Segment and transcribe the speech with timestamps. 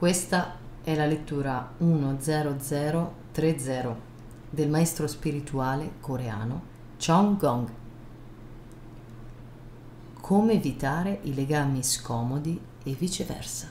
[0.00, 3.96] Questa è la lettura 10030
[4.48, 6.62] del maestro spirituale coreano
[6.98, 7.70] Chong Gong.
[10.18, 13.68] Come evitare i legami scomodi e viceversa.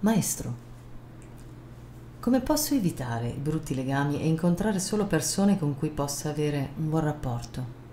[0.00, 0.54] Maestro,
[2.20, 6.88] come posso evitare i brutti legami e incontrare solo persone con cui possa avere un
[6.88, 7.85] buon rapporto?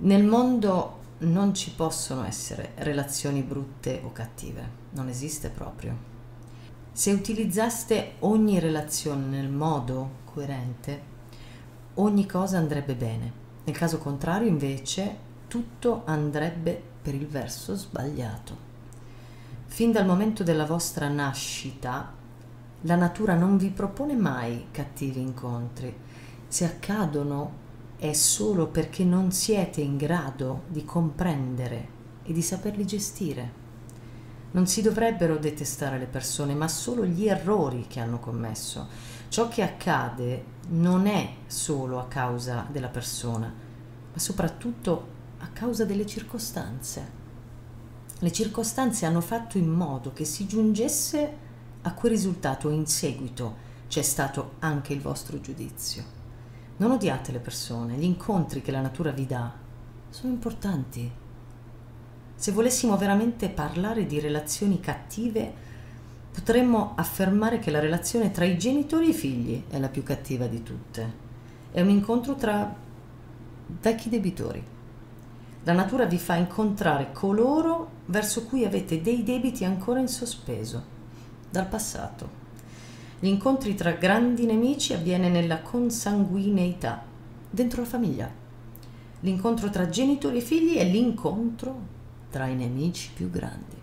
[0.00, 5.96] Nel mondo non ci possono essere relazioni brutte o cattive, non esiste proprio.
[6.92, 11.02] Se utilizzaste ogni relazione nel modo coerente,
[11.94, 13.32] ogni cosa andrebbe bene.
[13.64, 15.16] Nel caso contrario, invece,
[15.48, 18.56] tutto andrebbe per il verso sbagliato.
[19.66, 22.12] Fin dal momento della vostra nascita,
[22.82, 25.92] la natura non vi propone mai cattivi incontri.
[26.46, 27.66] Se accadono
[27.98, 33.66] è solo perché non siete in grado di comprendere e di saperli gestire.
[34.52, 38.86] Non si dovrebbero detestare le persone, ma solo gli errori che hanno commesso.
[39.28, 43.52] Ciò che accade non è solo a causa della persona,
[44.12, 47.16] ma soprattutto a causa delle circostanze.
[48.20, 51.36] Le circostanze hanno fatto in modo che si giungesse
[51.82, 56.17] a quel risultato e in seguito c'è stato anche il vostro giudizio.
[56.78, 59.52] Non odiate le persone, gli incontri che la natura vi dà
[60.10, 61.10] sono importanti.
[62.36, 65.52] Se volessimo veramente parlare di relazioni cattive,
[66.32, 70.46] potremmo affermare che la relazione tra i genitori e i figli è la più cattiva
[70.46, 71.12] di tutte.
[71.72, 72.72] È un incontro tra
[73.80, 74.62] vecchi debitori.
[75.64, 80.96] La natura vi fa incontrare coloro verso cui avete dei debiti ancora in sospeso
[81.50, 82.47] dal passato.
[83.20, 87.02] Gli incontri tra grandi nemici avviene nella consanguineità,
[87.50, 88.30] dentro la famiglia.
[89.20, 91.80] L'incontro tra genitori e figli è l'incontro
[92.30, 93.74] tra i nemici più grandi.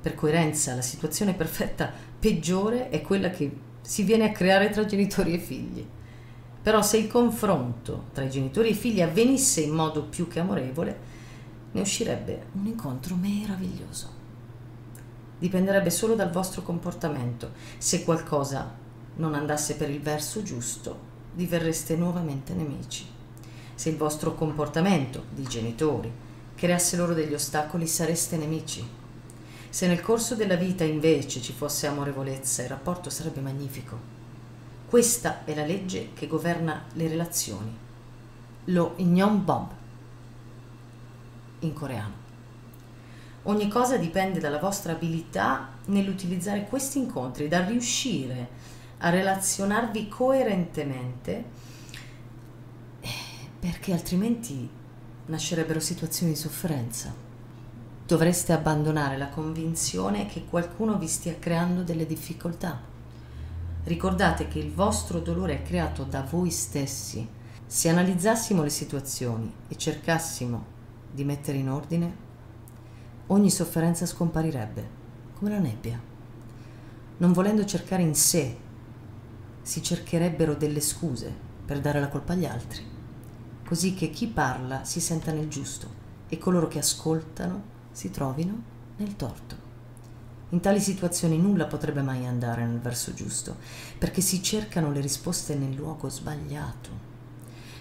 [0.00, 5.34] Per coerenza, la situazione perfetta peggiore è quella che si viene a creare tra genitori
[5.34, 5.86] e figli.
[6.60, 10.40] Però se il confronto tra i genitori e i figli avvenisse in modo più che
[10.40, 10.98] amorevole,
[11.70, 14.13] ne uscirebbe un incontro meraviglioso.
[15.44, 17.50] Dipenderebbe solo dal vostro comportamento.
[17.76, 18.66] Se qualcosa
[19.16, 20.98] non andasse per il verso giusto,
[21.34, 23.04] diverreste nuovamente nemici.
[23.74, 26.10] Se il vostro comportamento di genitori
[26.54, 28.82] creasse loro degli ostacoli, sareste nemici.
[29.68, 33.98] Se nel corso della vita invece ci fosse amorevolezza, il rapporto sarebbe magnifico.
[34.86, 37.76] Questa è la legge che governa le relazioni.
[38.68, 39.68] Lo Bomb
[41.58, 42.23] in coreano.
[43.44, 48.48] Ogni cosa dipende dalla vostra abilità nell'utilizzare questi incontri, dal riuscire
[48.98, 51.44] a relazionarvi coerentemente,
[53.60, 54.68] perché altrimenti
[55.26, 57.14] nascerebbero situazioni di sofferenza.
[58.06, 62.92] Dovreste abbandonare la convinzione che qualcuno vi stia creando delle difficoltà
[63.84, 67.28] Ricordate che il vostro dolore è creato da voi stessi.
[67.66, 70.64] Se analizzassimo le situazioni e cercassimo
[71.10, 72.16] di mettere in ordine,
[73.28, 74.88] ogni sofferenza scomparirebbe,
[75.38, 76.00] come la nebbia.
[77.16, 78.56] Non volendo cercare in sé,
[79.62, 81.32] si cercherebbero delle scuse
[81.64, 82.82] per dare la colpa agli altri,
[83.66, 88.62] così che chi parla si senta nel giusto e coloro che ascoltano si trovino
[88.96, 89.62] nel torto.
[90.50, 93.56] In tali situazioni nulla potrebbe mai andare nel verso giusto,
[93.98, 97.12] perché si cercano le risposte nel luogo sbagliato.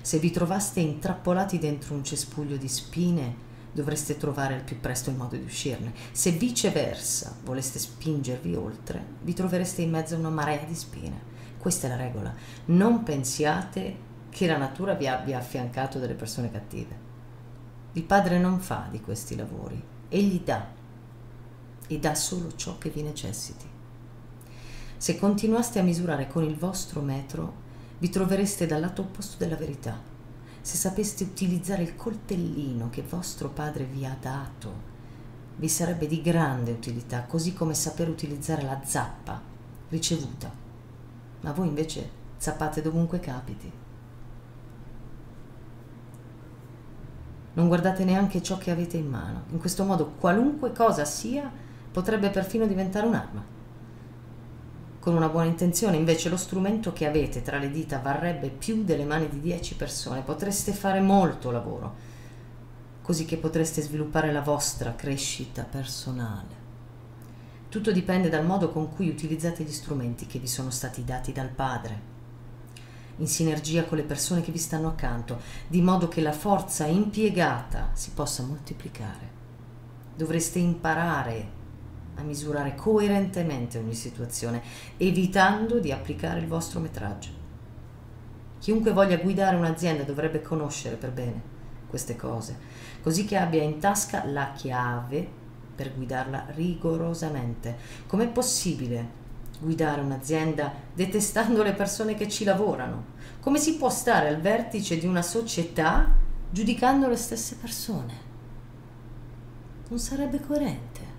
[0.00, 5.16] Se vi trovaste intrappolati dentro un cespuglio di spine, dovreste trovare al più presto il
[5.16, 5.92] modo di uscirne.
[6.12, 11.30] Se viceversa voleste spingervi oltre, vi trovereste in mezzo a una marea di spine.
[11.58, 12.32] Questa è la regola.
[12.66, 17.10] Non pensiate che la natura vi abbia affiancato delle persone cattive.
[17.92, 20.66] Il padre non fa di questi lavori, egli dà
[21.86, 23.66] e dà solo ciò che vi necessiti.
[24.96, 27.54] Se continuaste a misurare con il vostro metro,
[27.98, 30.11] vi trovereste dal lato opposto della verità.
[30.62, 34.90] Se sapeste utilizzare il coltellino che vostro padre vi ha dato,
[35.56, 39.40] vi sarebbe di grande utilità, così come saper utilizzare la zappa
[39.88, 40.50] ricevuta.
[41.40, 43.70] Ma voi invece zappate dovunque capiti.
[47.54, 49.42] Non guardate neanche ciò che avete in mano.
[49.50, 51.50] In questo modo, qualunque cosa sia,
[51.90, 53.44] potrebbe perfino diventare un'arma.
[55.02, 59.04] Con una buona intenzione, invece, lo strumento che avete tra le dita varrebbe più delle
[59.04, 60.20] mani di dieci persone.
[60.20, 61.94] Potreste fare molto lavoro,
[63.02, 66.54] così che potreste sviluppare la vostra crescita personale.
[67.68, 71.48] Tutto dipende dal modo con cui utilizzate gli strumenti che vi sono stati dati dal
[71.48, 72.10] Padre.
[73.16, 77.90] in sinergia con le persone che vi stanno accanto, di modo che la forza impiegata
[77.92, 79.40] si possa moltiplicare.
[80.14, 81.60] Dovreste imparare
[82.16, 84.62] a misurare coerentemente ogni situazione,
[84.96, 87.30] evitando di applicare il vostro metraggio.
[88.58, 91.50] Chiunque voglia guidare un'azienda dovrebbe conoscere per bene
[91.88, 92.56] queste cose,
[93.02, 95.28] così che abbia in tasca la chiave
[95.74, 97.76] per guidarla rigorosamente.
[98.06, 99.20] Com'è possibile
[99.58, 103.04] guidare un'azienda detestando le persone che ci lavorano?
[103.40, 106.08] Come si può stare al vertice di una società
[106.50, 108.14] giudicando le stesse persone?
[109.88, 111.11] Non sarebbe coerente.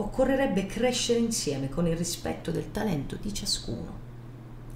[0.00, 3.98] Occorrerebbe crescere insieme con il rispetto del talento di ciascuno.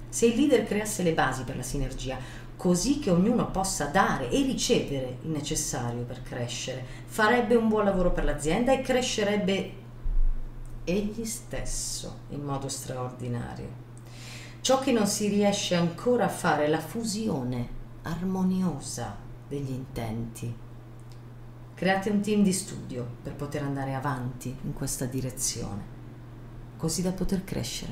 [0.07, 2.17] Se il leader creasse le basi per la sinergia,
[2.55, 8.11] così che ognuno possa dare e ricevere il necessario per crescere, farebbe un buon lavoro
[8.11, 9.73] per l'azienda e crescerebbe
[10.83, 13.83] egli stesso in modo straordinario.
[14.61, 17.67] Ciò che non si riesce ancora a fare è la fusione
[18.03, 19.17] armoniosa
[19.47, 20.64] degli intenti.
[21.75, 25.83] Create un team di studio per poter andare avanti in questa direzione,
[26.77, 27.91] così da poter crescere.